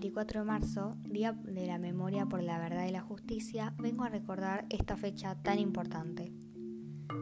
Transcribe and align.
24 0.00 0.40
de 0.40 0.46
marzo, 0.46 0.96
Día 1.04 1.32
de 1.32 1.66
la 1.66 1.78
Memoria 1.78 2.24
por 2.24 2.42
la 2.42 2.58
Verdad 2.58 2.86
y 2.86 2.90
la 2.90 3.02
Justicia, 3.02 3.74
vengo 3.78 4.04
a 4.04 4.08
recordar 4.08 4.64
esta 4.70 4.96
fecha 4.96 5.34
tan 5.42 5.58
importante. 5.58 6.32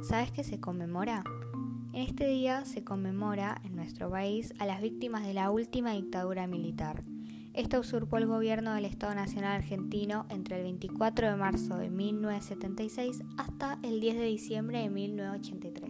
¿Sabes 0.09 0.31
qué 0.31 0.45
se 0.45 0.61
conmemora? 0.61 1.25
En 1.93 2.03
este 2.03 2.29
día 2.29 2.65
se 2.65 2.85
conmemora 2.85 3.61
en 3.64 3.75
nuestro 3.75 4.11
país 4.11 4.55
a 4.59 4.67
las 4.67 4.81
víctimas 4.81 5.27
de 5.27 5.35
la 5.35 5.50
última 5.50 5.93
dictadura 5.93 6.46
militar. 6.46 7.03
Esta 7.55 7.81
usurpó 7.81 8.18
el 8.18 8.27
gobierno 8.27 8.75
del 8.75 8.85
Estado 8.85 9.14
Nacional 9.14 9.57
Argentino 9.57 10.27
entre 10.29 10.59
el 10.59 10.63
24 10.63 11.31
de 11.31 11.36
marzo 11.36 11.77
de 11.77 11.90
1976 11.90 13.22
hasta 13.39 13.79
el 13.82 13.99
10 13.99 14.18
de 14.18 14.25
diciembre 14.25 14.79
de 14.81 14.90
1983. 14.90 15.87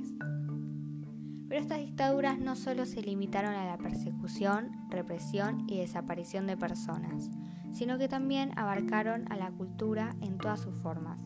Pero 1.49 1.61
estas 1.63 1.79
dictaduras 1.79 2.39
no 2.39 2.57
solo 2.57 2.85
se 2.85 3.01
limitaron 3.01 3.55
a 3.55 3.65
la 3.65 3.79
persecución, 3.79 4.71
represión 4.91 5.65
y 5.67 5.79
desaparición 5.79 6.47
de 6.47 6.57
personas, 6.57 7.31
sino 7.73 7.97
que 7.99 8.09
también 8.09 8.53
abarcaron 8.59 9.31
a 9.33 9.37
la 9.37 9.51
cultura 9.51 10.15
en 10.21 10.37
todas 10.37 10.61
sus 10.61 10.75
formas. 10.77 11.21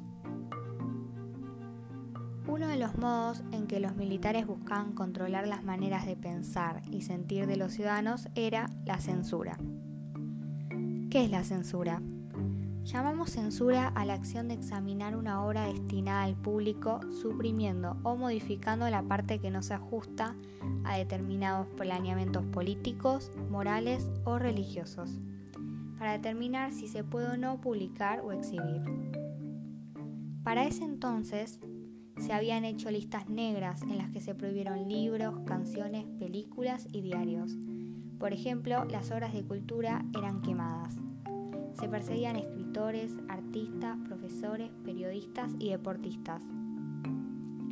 Uno 2.47 2.69
de 2.69 2.77
los 2.77 2.97
modos 2.99 3.43
en 3.53 3.67
que 3.67 3.81
los 3.81 3.97
militares 3.97 4.47
buscaban 4.47 4.93
controlar 4.93 5.47
las 5.47 5.65
maneras 5.65 6.07
de 6.07 6.17
pensar 6.17 6.83
y 6.91 7.03
sentir 7.03 7.47
de 7.47 7.57
los 7.57 7.73
ciudadanos 7.73 8.29
era 8.35 8.69
la 8.85 8.99
censura. 8.99 9.57
¿Qué 11.11 11.25
es 11.25 11.31
la 11.31 11.45
censura? 11.45 12.01
Llamamos 12.85 13.31
censura 13.31 13.89
a 13.89 14.05
la 14.05 14.15
acción 14.15 14.49
de 14.49 14.55
examinar 14.55 15.17
una 15.17 15.45
obra 15.45 15.67
destinada 15.67 16.25
al 16.25 16.35
público 16.35 17.01
suprimiendo 17.13 17.97
o 18.03 18.17
modificando 18.17 18.91
la 18.91 19.03
parte 19.03 19.39
que 19.39 19.51
no 19.51 19.63
se 19.63 19.75
ajusta 19.75 20.35
a 20.85 20.97
determinados 20.97 21.69
planeamientos 21.77 22.45
políticos, 22.47 23.31
morales 23.51 24.11
o 24.25 24.39
religiosos, 24.39 25.21
para 25.97 26.13
determinar 26.13 26.73
si 26.73 26.89
se 26.89 27.05
puede 27.05 27.29
o 27.29 27.37
no 27.37 27.61
publicar 27.61 28.21
o 28.21 28.33
exhibir. 28.33 28.83
Para 30.43 30.67
ese 30.67 30.83
entonces, 30.83 31.61
se 32.19 32.33
habían 32.33 32.65
hecho 32.65 32.91
listas 32.91 33.29
negras 33.29 33.83
en 33.83 33.97
las 33.97 34.11
que 34.11 34.21
se 34.21 34.35
prohibieron 34.35 34.89
libros, 34.89 35.39
canciones, 35.47 36.05
películas 36.19 36.89
y 36.93 37.01
diarios. 37.01 37.57
Por 38.19 38.33
ejemplo, 38.33 38.85
las 38.87 39.13
obras 39.13 39.33
de 39.33 39.45
cultura 39.45 40.05
eran 40.17 40.43
quemadas. 40.43 40.97
Se 41.79 41.89
perseguían 41.89 42.37
escritores, 42.37 43.13
artistas, 43.29 43.99
profesores, 44.07 44.71
periodistas 44.85 45.53
y 45.59 45.71
deportistas. 45.71 46.43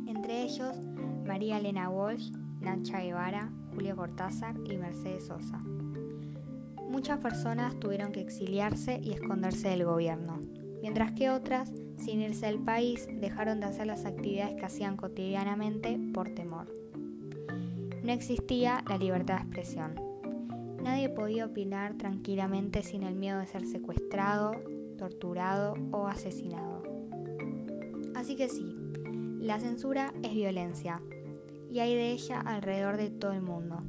Entre 0.07 0.43
ellos, 0.43 0.77
María 1.25 1.57
Elena 1.57 1.89
Walsh, 1.89 2.31
Nacha 2.59 2.99
Guevara, 2.99 3.51
Julio 3.73 3.95
Cortázar 3.95 4.55
y 4.65 4.77
Mercedes 4.77 5.27
Sosa. 5.27 5.59
Muchas 6.89 7.19
personas 7.19 7.79
tuvieron 7.79 8.11
que 8.11 8.21
exiliarse 8.21 8.99
y 9.01 9.11
esconderse 9.11 9.69
del 9.69 9.85
gobierno, 9.85 10.41
mientras 10.81 11.13
que 11.13 11.29
otras, 11.29 11.71
sin 11.97 12.21
irse 12.21 12.47
del 12.47 12.59
país, 12.59 13.07
dejaron 13.19 13.61
de 13.61 13.67
hacer 13.67 13.87
las 13.87 14.05
actividades 14.05 14.55
que 14.55 14.65
hacían 14.65 14.97
cotidianamente 14.97 15.97
por 16.13 16.29
temor. 16.35 16.67
No 18.03 18.11
existía 18.11 18.83
la 18.89 18.97
libertad 18.97 19.35
de 19.37 19.41
expresión. 19.43 20.10
Nadie 20.83 21.09
podía 21.09 21.45
opinar 21.45 21.95
tranquilamente 21.95 22.81
sin 22.81 23.03
el 23.03 23.15
miedo 23.15 23.39
de 23.39 23.45
ser 23.45 23.65
secuestrado, 23.65 24.53
torturado 24.97 25.75
o 25.91 26.07
asesinado. 26.07 26.81
Así 28.15 28.35
que 28.35 28.49
sí, 28.49 28.75
la 29.39 29.59
censura 29.59 30.13
es 30.23 30.33
violencia 30.33 31.01
y 31.69 31.79
hay 31.79 31.95
de 31.95 32.11
ella 32.11 32.39
alrededor 32.39 32.97
de 32.97 33.11
todo 33.11 33.31
el 33.31 33.41
mundo. 33.41 33.79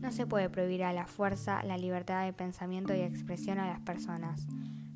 No 0.00 0.12
se 0.12 0.26
puede 0.26 0.50
prohibir 0.50 0.84
a 0.84 0.92
la 0.92 1.06
fuerza 1.06 1.62
la 1.62 1.78
libertad 1.78 2.24
de 2.24 2.32
pensamiento 2.32 2.94
y 2.94 3.00
expresión 3.00 3.58
a 3.58 3.68
las 3.68 3.80
personas, 3.80 4.46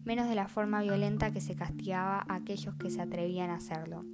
menos 0.05 0.29
de 0.29 0.35
la 0.35 0.49
forma 0.49 0.83
violenta 0.83 1.31
que 1.31 1.41
se 1.41 1.55
castigaba 1.55 2.25
a 2.29 2.35
aquellos 2.35 2.75
que 2.75 2.91
se 2.91 3.01
atrevían 3.01 3.51
a 3.51 3.57
hacerlo. 3.57 4.05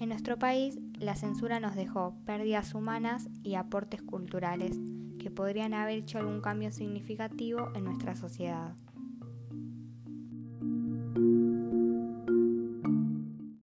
En 0.00 0.08
nuestro 0.08 0.38
país, 0.38 0.78
la 0.98 1.14
censura 1.14 1.60
nos 1.60 1.76
dejó 1.76 2.14
pérdidas 2.24 2.74
humanas 2.74 3.28
y 3.42 3.54
aportes 3.54 4.02
culturales 4.02 4.78
que 5.20 5.30
podrían 5.30 5.74
haber 5.74 5.98
hecho 5.98 6.18
algún 6.18 6.40
cambio 6.40 6.72
significativo 6.72 7.70
en 7.74 7.84
nuestra 7.84 8.16
sociedad. 8.16 8.74